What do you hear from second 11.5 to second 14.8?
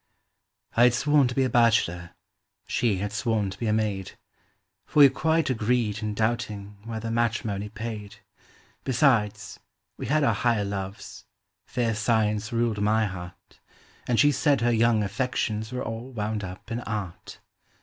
fair science ruled my heart. And she said her